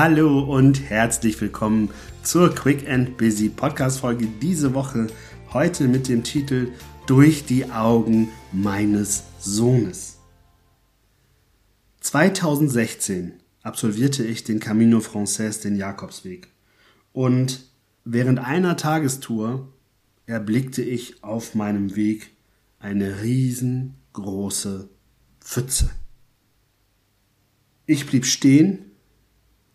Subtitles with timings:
[0.00, 1.90] Hallo und herzlich willkommen
[2.22, 5.08] zur Quick and Busy Podcast Folge diese Woche.
[5.52, 6.68] Heute mit dem Titel
[7.08, 10.20] Durch die Augen meines Sohnes.
[11.98, 16.46] 2016 absolvierte ich den Camino Frances, den Jakobsweg.
[17.12, 17.68] Und
[18.04, 19.66] während einer Tagestour
[20.26, 22.30] erblickte ich auf meinem Weg
[22.78, 24.88] eine riesengroße
[25.40, 25.90] Pfütze.
[27.84, 28.87] Ich blieb stehen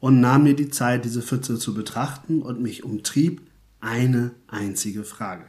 [0.00, 3.42] und nahm mir die Zeit, diese Pfütze zu betrachten und mich umtrieb
[3.80, 5.44] eine einzige Frage.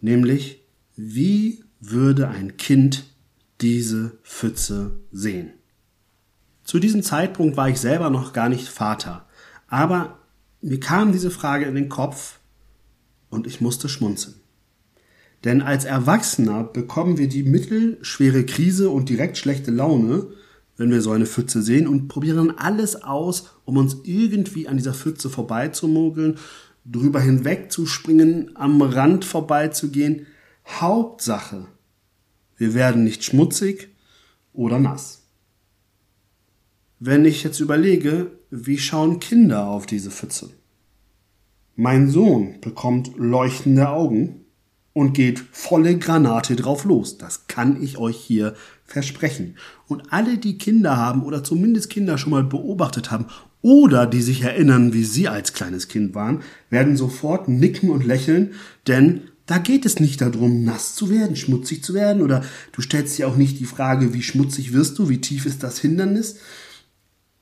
[0.00, 0.62] Nämlich,
[0.96, 3.04] wie würde ein Kind
[3.60, 5.52] diese Pfütze sehen?
[6.64, 9.26] Zu diesem Zeitpunkt war ich selber noch gar nicht Vater,
[9.68, 10.18] aber
[10.60, 12.40] mir kam diese Frage in den Kopf
[13.30, 14.34] und ich musste schmunzeln.
[15.44, 20.26] Denn als Erwachsener bekommen wir die mittelschwere Krise und direkt schlechte Laune,
[20.76, 24.94] wenn wir so eine Pfütze sehen und probieren alles aus, um uns irgendwie an dieser
[24.94, 26.38] Pfütze vorbeizumogeln,
[26.84, 30.26] drüber hinwegzuspringen, am Rand vorbeizugehen.
[30.66, 31.66] Hauptsache,
[32.56, 33.88] wir werden nicht schmutzig
[34.52, 35.22] oder nass.
[36.98, 40.50] Wenn ich jetzt überlege, wie schauen Kinder auf diese Pfütze?
[41.74, 44.45] Mein Sohn bekommt leuchtende Augen
[44.96, 47.18] und geht volle Granate drauf los.
[47.18, 48.54] Das kann ich euch hier
[48.86, 49.56] versprechen.
[49.88, 53.26] Und alle, die Kinder haben oder zumindest Kinder schon mal beobachtet haben
[53.60, 58.54] oder die sich erinnern, wie sie als kleines Kind waren, werden sofort nicken und lächeln,
[58.86, 63.18] denn da geht es nicht darum, nass zu werden, schmutzig zu werden oder du stellst
[63.18, 66.36] dir auch nicht die Frage, wie schmutzig wirst du, wie tief ist das Hindernis.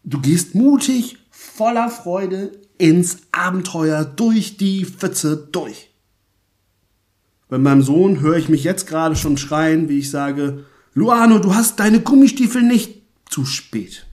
[0.02, 5.93] Du gehst mutig, voller Freude ins Abenteuer durch die Pfütze durch.
[7.54, 11.54] Bei meinem Sohn höre ich mich jetzt gerade schon schreien, wie ich sage, Luano, du
[11.54, 14.06] hast deine Gummistiefel nicht zu spät.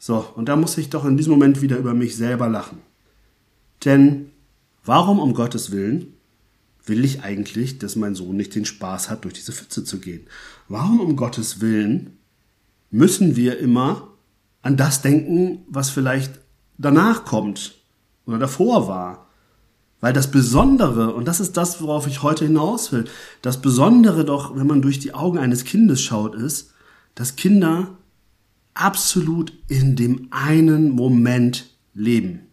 [0.00, 2.78] So, und da muss ich doch in diesem Moment wieder über mich selber lachen.
[3.84, 4.32] Denn
[4.84, 6.14] warum um Gottes Willen
[6.84, 10.26] will ich eigentlich, dass mein Sohn nicht den Spaß hat, durch diese Pfütze zu gehen?
[10.66, 12.18] Warum um Gottes Willen
[12.90, 14.08] müssen wir immer
[14.62, 16.40] an das denken, was vielleicht
[16.76, 17.76] danach kommt
[18.26, 19.28] oder davor war?
[20.02, 23.04] Weil das Besondere, und das ist das, worauf ich heute hinaus will,
[23.40, 26.72] das Besondere doch, wenn man durch die Augen eines Kindes schaut, ist,
[27.14, 27.96] dass Kinder
[28.74, 32.48] absolut in dem einen Moment leben.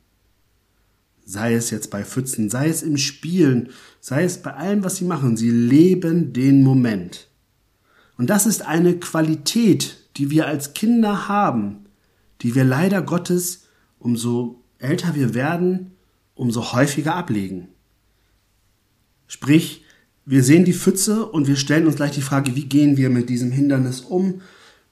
[1.26, 5.06] Sei es jetzt bei Pfützen, sei es im Spielen, sei es bei allem, was sie
[5.06, 5.36] machen.
[5.36, 7.30] Sie leben den Moment.
[8.16, 11.88] Und das ist eine Qualität, die wir als Kinder haben,
[12.42, 13.64] die wir leider Gottes,
[13.98, 15.96] umso älter wir werden,
[16.40, 17.68] umso häufiger ablegen.
[19.28, 19.84] Sprich,
[20.26, 23.30] wir sehen die Pfütze und wir stellen uns gleich die Frage, wie gehen wir mit
[23.30, 24.42] diesem Hindernis um?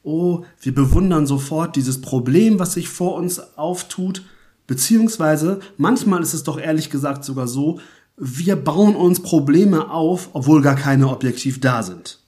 [0.03, 4.23] Oh, wir bewundern sofort dieses Problem, was sich vor uns auftut,
[4.67, 7.79] beziehungsweise manchmal ist es doch ehrlich gesagt sogar so,
[8.17, 12.19] wir bauen uns Probleme auf, obwohl gar keine objektiv da sind.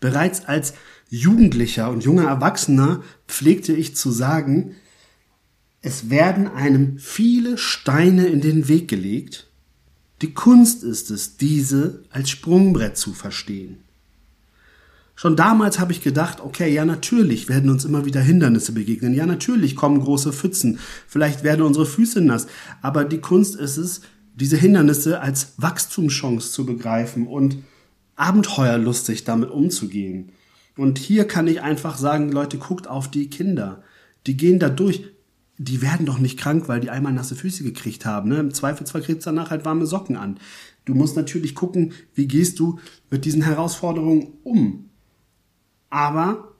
[0.00, 0.74] Bereits als
[1.08, 4.74] Jugendlicher und junger Erwachsener pflegte ich zu sagen,
[5.82, 9.48] es werden einem viele Steine in den Weg gelegt.
[10.22, 13.78] Die Kunst ist es, diese als Sprungbrett zu verstehen.
[15.16, 19.26] Schon damals habe ich gedacht, okay, ja natürlich werden uns immer wieder Hindernisse begegnen, ja
[19.26, 22.46] natürlich kommen große Pfützen, vielleicht werden unsere Füße nass,
[22.80, 24.00] aber die Kunst ist es,
[24.34, 27.58] diese Hindernisse als Wachstumschance zu begreifen und
[28.16, 30.30] abenteuerlustig damit umzugehen.
[30.76, 33.82] Und hier kann ich einfach sagen, Leute, guckt auf die Kinder.
[34.26, 35.11] Die gehen da durch
[35.64, 38.30] die werden doch nicht krank, weil die einmal nasse Füße gekriegt haben.
[38.30, 38.38] Ne?
[38.38, 40.38] Im Zweifelsfall kriegst du danach halt warme Socken an.
[40.84, 42.78] Du musst natürlich gucken, wie gehst du
[43.10, 44.90] mit diesen Herausforderungen um.
[45.90, 46.54] Aber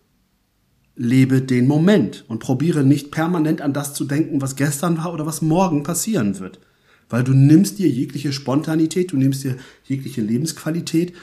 [0.95, 5.27] lebe den Moment und probiere nicht permanent an das zu denken, was gestern war oder
[5.27, 6.61] was morgen passieren wird.
[7.09, 11.15] Weil du nimmst dir jegliche Spontanität, du nimmst dir jegliche Lebensqualität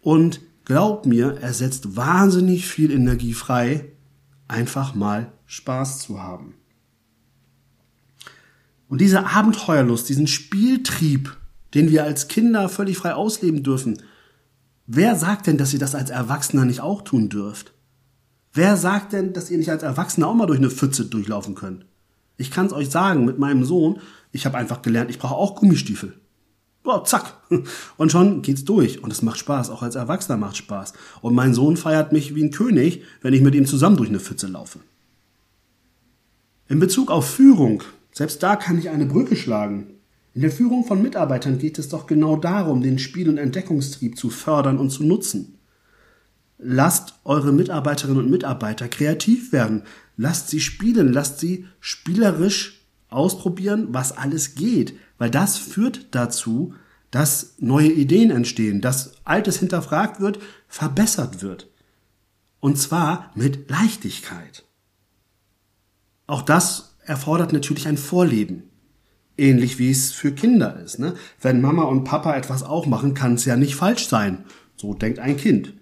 [0.00, 3.86] und glaub mir, er setzt wahnsinnig viel Energie frei,
[4.46, 6.54] einfach mal Spaß zu haben.
[8.88, 11.36] Und diese Abenteuerlust, diesen Spieltrieb,
[11.74, 14.02] den wir als Kinder völlig frei ausleben dürfen,
[14.86, 17.72] wer sagt denn, dass ihr das als Erwachsener nicht auch tun dürft?
[18.52, 21.84] Wer sagt denn, dass ihr nicht als Erwachsener auch mal durch eine Pfütze durchlaufen könnt?
[22.38, 24.00] Ich kann es euch sagen, mit meinem Sohn,
[24.32, 26.14] ich habe einfach gelernt, ich brauche auch Gummistiefel.
[26.82, 27.34] Boah, zack.
[27.98, 29.02] Und schon geht's durch.
[29.02, 29.68] Und es macht Spaß.
[29.68, 30.94] Auch als Erwachsener macht Spaß.
[31.20, 34.20] Und mein Sohn feiert mich wie ein König, wenn ich mit ihm zusammen durch eine
[34.20, 34.78] Pfütze laufe.
[36.68, 37.82] In Bezug auf Führung
[38.18, 39.94] selbst da kann ich eine Brücke schlagen.
[40.34, 44.28] In der Führung von Mitarbeitern geht es doch genau darum, den Spiel- und Entdeckungstrieb zu
[44.28, 45.56] fördern und zu nutzen.
[46.60, 49.84] lasst eure Mitarbeiterinnen und Mitarbeiter kreativ werden.
[50.16, 56.74] Lasst sie spielen, lasst sie spielerisch ausprobieren, was alles geht, weil das führt dazu,
[57.12, 61.70] dass neue Ideen entstehen, dass Altes hinterfragt wird, verbessert wird.
[62.58, 64.64] Und zwar mit Leichtigkeit.
[66.26, 68.64] Auch das erfordert natürlich ein Vorleben.
[69.36, 70.98] Ähnlich wie es für Kinder ist.
[70.98, 71.14] Ne?
[71.40, 74.44] Wenn Mama und Papa etwas auch machen, kann es ja nicht falsch sein.
[74.76, 75.74] So denkt ein Kind.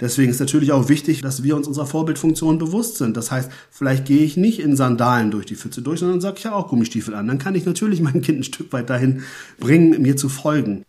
[0.00, 3.16] Deswegen ist natürlich auch wichtig, dass wir uns unserer Vorbildfunktion bewusst sind.
[3.16, 6.44] Das heißt, vielleicht gehe ich nicht in Sandalen durch die Pfütze durch, sondern sage ich
[6.44, 7.28] ja auch Gummistiefel an.
[7.28, 9.22] Dann kann ich natürlich mein Kind ein Stück weit dahin
[9.60, 10.84] bringen, mir zu folgen.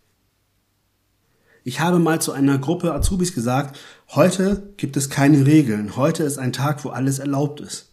[1.63, 3.77] Ich habe mal zu einer Gruppe Azubis gesagt,
[4.09, 5.95] heute gibt es keine Regeln.
[5.95, 7.92] Heute ist ein Tag, wo alles erlaubt ist.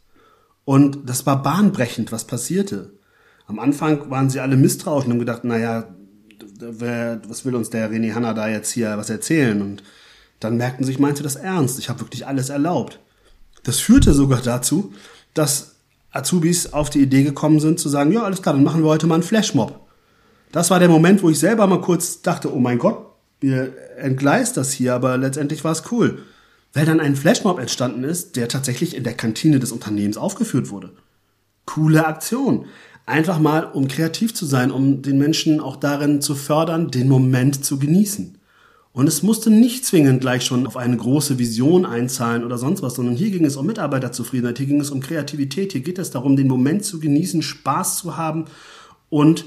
[0.71, 2.93] Und das war bahnbrechend, was passierte.
[3.49, 5.89] Am Anfang waren sie alle misstrauisch und haben gedacht, naja,
[6.61, 9.63] wer, was will uns der René Hanna da jetzt hier was erzählen?
[9.63, 9.83] Und
[10.39, 11.81] dann merkten sie, ich meinte das ernst.
[11.81, 13.01] Ich habe wirklich alles erlaubt.
[13.65, 14.93] Das führte sogar dazu,
[15.35, 15.75] dass
[16.13, 19.09] Azubis auf die Idee gekommen sind zu sagen, ja, alles klar, dann machen wir heute
[19.09, 19.89] mal einen Flashmob.
[20.53, 23.07] Das war der Moment, wo ich selber mal kurz dachte, oh mein Gott,
[23.41, 26.23] wir entgleist das hier, aber letztendlich war es cool.
[26.73, 30.93] Weil dann ein Flashmob entstanden ist, der tatsächlich in der Kantine des Unternehmens aufgeführt wurde.
[31.67, 32.67] Coole Aktion.
[33.07, 37.65] Einfach mal, um kreativ zu sein, um den Menschen auch darin zu fördern, den Moment
[37.65, 38.39] zu genießen.
[38.93, 42.95] Und es musste nicht zwingend gleich schon auf eine große Vision einzahlen oder sonst was,
[42.95, 46.35] sondern hier ging es um Mitarbeiterzufriedenheit, hier ging es um Kreativität, hier geht es darum,
[46.35, 48.47] den Moment zu genießen, Spaß zu haben
[49.09, 49.45] und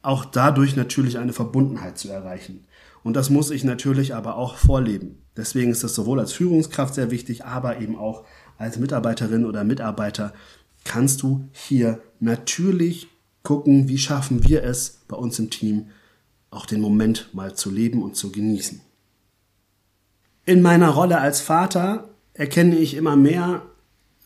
[0.00, 2.64] auch dadurch natürlich eine Verbundenheit zu erreichen.
[3.02, 5.25] Und das muss ich natürlich aber auch vorleben.
[5.36, 8.24] Deswegen ist das sowohl als Führungskraft sehr wichtig, aber eben auch
[8.58, 10.32] als Mitarbeiterin oder Mitarbeiter
[10.84, 13.08] kannst du hier natürlich
[13.42, 15.90] gucken, wie schaffen wir es bei uns im Team,
[16.50, 18.80] auch den Moment mal zu leben und zu genießen.
[20.46, 23.62] In meiner Rolle als Vater erkenne ich immer mehr,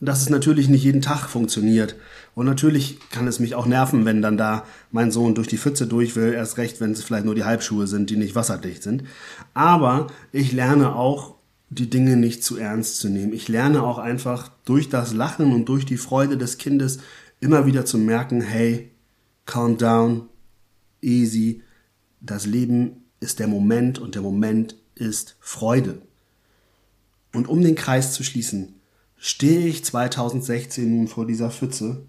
[0.01, 1.95] dass es natürlich nicht jeden Tag funktioniert.
[2.33, 5.85] Und natürlich kann es mich auch nerven, wenn dann da mein Sohn durch die Pfütze
[5.85, 9.03] durch will, erst recht, wenn es vielleicht nur die Halbschuhe sind, die nicht wasserdicht sind.
[9.53, 11.35] Aber ich lerne auch
[11.69, 13.31] die Dinge nicht zu ernst zu nehmen.
[13.31, 16.99] Ich lerne auch einfach durch das Lachen und durch die Freude des Kindes
[17.39, 18.91] immer wieder zu merken, hey,
[19.45, 20.29] calm down,
[21.01, 21.61] easy,
[22.19, 26.01] das Leben ist der Moment und der Moment ist Freude.
[27.33, 28.80] Und um den Kreis zu schließen,
[29.23, 32.01] stehe ich 2016 nun vor dieser Pfütze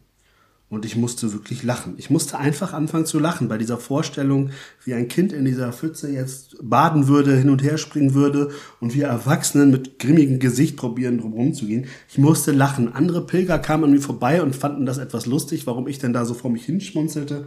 [0.71, 1.93] und ich musste wirklich lachen.
[1.99, 4.49] Ich musste einfach anfangen zu lachen bei dieser Vorstellung,
[4.83, 8.51] wie ein Kind in dieser Pfütze jetzt baden würde, hin und her springen würde
[8.81, 11.85] und wir Erwachsenen mit grimmigem Gesicht probieren, drum zu gehen.
[12.09, 12.95] Ich musste lachen.
[12.95, 16.25] Andere Pilger kamen an mir vorbei und fanden das etwas lustig, warum ich denn da
[16.25, 17.47] so vor mich hinschmunzelte.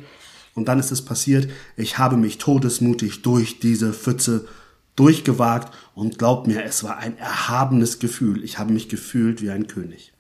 [0.54, 1.50] Und dann ist es passiert.
[1.76, 4.46] Ich habe mich todesmutig durch diese Pfütze
[4.96, 8.44] durchgewagt und glaubt mir, es war ein erhabenes Gefühl.
[8.44, 10.14] Ich habe mich gefühlt wie ein König.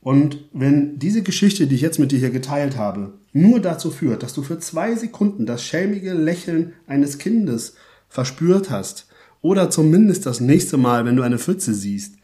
[0.00, 4.22] Und wenn diese Geschichte, die ich jetzt mit dir hier geteilt habe, nur dazu führt,
[4.22, 7.76] dass du für zwei Sekunden das schelmige Lächeln eines Kindes
[8.08, 9.06] verspürt hast,
[9.44, 12.14] oder zumindest das nächste Mal, wenn du eine Pfütze siehst,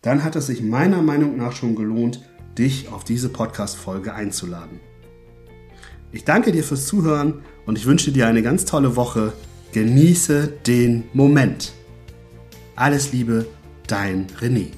[0.00, 2.22] dann hat es sich meiner Meinung nach schon gelohnt,
[2.56, 4.80] dich auf diese Podcast-Folge einzuladen.
[6.10, 9.34] Ich danke dir fürs Zuhören und ich wünsche dir eine ganz tolle Woche.
[9.74, 11.72] Genieße den Moment.
[12.76, 13.44] Alles Liebe,
[13.88, 14.68] dein René.